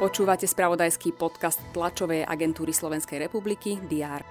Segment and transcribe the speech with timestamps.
[0.00, 4.24] Počúvate spravodajský podcast tlačovej agentúry Slovenskej republiky DR.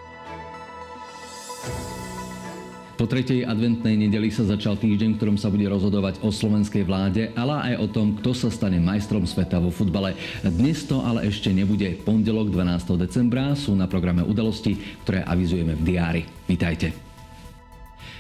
[3.00, 7.72] Po tretej adventnej nedeli sa začal týždeň, ktorom sa bude rozhodovať o slovenskej vláde, ale
[7.72, 10.20] aj o tom, kto sa stane majstrom sveta vo futbale.
[10.44, 11.96] Dnes to ale ešte nebude.
[12.04, 13.00] Pondelok 12.
[13.00, 14.76] decembra sú na programe udalosti,
[15.08, 16.22] ktoré avizujeme v diári.
[16.44, 17.09] Vítajte.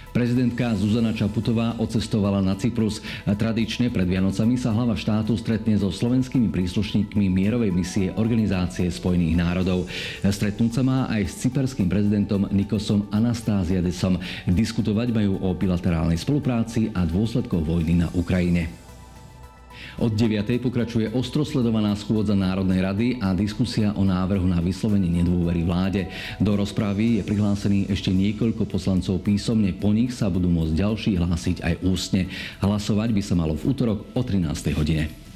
[0.09, 2.97] Prezidentka Zuzana Čaputová ocestovala na Cyprus.
[3.23, 9.85] Tradične pred Vianocami sa hlava štátu stretne so slovenskými príslušníkmi mierovej misie Organizácie spojených národov.
[10.25, 14.17] Stretnúť sa má aj s cyperským prezidentom Nikosom Anastáziadesom.
[14.49, 18.88] Diskutovať majú o bilaterálnej spolupráci a dôsledkoch vojny na Ukrajine.
[19.99, 20.59] Od 9.
[20.63, 26.07] pokračuje ostrosledovaná schôdza Národnej rady a diskusia o návrhu na vyslovenie nedôvery vláde.
[26.39, 31.57] Do rozpravy je prihlásený ešte niekoľko poslancov písomne, po nich sa budú môcť ďalší hlásiť
[31.61, 32.31] aj ústne.
[32.63, 34.73] Hlasovať by sa malo v útorok o 13.
[34.75, 35.28] hodine.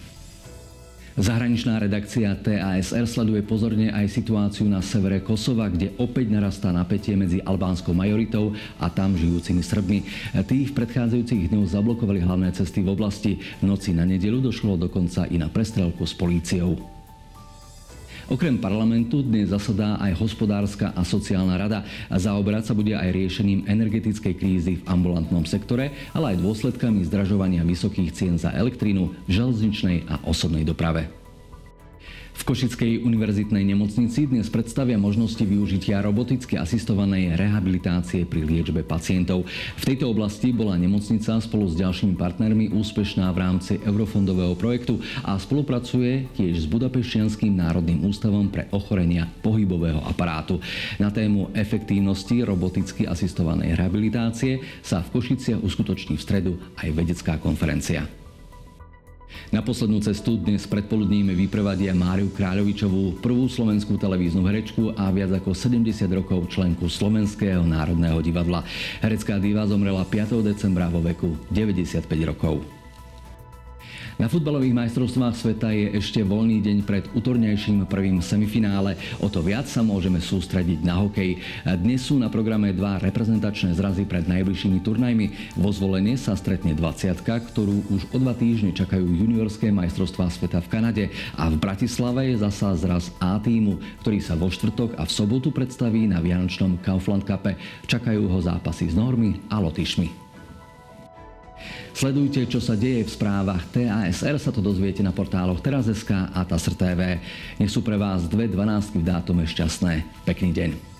[1.14, 7.38] Zahraničná redakcia TASR sleduje pozorne aj situáciu na severe Kosova, kde opäť narastá napätie medzi
[7.38, 10.00] albánskou majoritou a tam žijúcimi Srbmi.
[10.41, 13.38] Tí v predchádzajúcich dňoch zablokovali hlavné cesty v oblasti.
[13.38, 16.92] V noci na nedelu došlo dokonca i na prestrelku s políciou.
[18.34, 23.70] Okrem parlamentu dnes zasadá aj hospodárska a sociálna rada a zaoberať sa bude aj riešením
[23.70, 30.09] energetickej krízy v ambulantnom sektore, ale aj dôsledkami zdražovania vysokých cien za elektrínu v železničnej
[30.09, 31.22] a osobnej doprave.
[32.34, 39.45] V Košickej univerzitnej nemocnici dnes predstavia možnosti využitia roboticky asistovanej rehabilitácie pri liečbe pacientov.
[39.78, 45.38] V tejto oblasti bola nemocnica spolu s ďalšími partnermi úspešná v rámci eurofondového projektu a
[45.38, 50.58] spolupracuje tiež s Budapešťanským národným ústavom pre ochorenia pohybového aparátu.
[50.97, 58.22] Na tému efektívnosti roboticky asistovanej rehabilitácie sa v Košiciach uskutoční v stredu aj vedecká konferencia.
[59.50, 65.56] Na poslednú cestu dnes predpoludním vyprevadia Máriu Kráľovičovú, prvú slovenskú televíznu herečku a viac ako
[65.56, 68.66] 70 rokov členku Slovenského národného divadla.
[69.00, 70.41] Herecká diva zomrela 5.
[70.44, 72.82] decembra vo veku 95 rokov.
[74.22, 78.94] Na futbalových majstrovstvách sveta je ešte voľný deň pred útornejším prvým semifinále.
[79.18, 81.41] O to viac sa môžeme sústrediť na hokej.
[81.81, 85.57] Dnes sú na programe dva reprezentačné zrazy pred najbližšími turnajmi.
[85.57, 90.69] Vo zvolenie sa stretne 20 ktorú už o dva týždne čakajú juniorské majstrovstvá sveta v
[90.69, 95.12] Kanade a v Bratislave je zasa zraz A týmu, ktorý sa vo štvrtok a v
[95.12, 97.57] sobotu predstaví na Vianočnom Kaufland Cupe.
[97.90, 100.22] Čakajú ho zápasy s Normy a Lotyšmi.
[102.03, 106.75] Sledujte, čo sa deje v správach TASR, sa to dozviete na portáloch teraz.sk a TASR
[106.75, 107.24] TV.
[107.56, 110.03] Nech sú pre vás dve dvanáctky v dátume šťastné.
[110.28, 110.93] Pekný deň.